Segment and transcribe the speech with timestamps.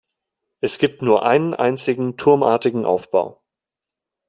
[0.61, 3.39] Es gibt nur einen einzigen turmartigen Aufbau.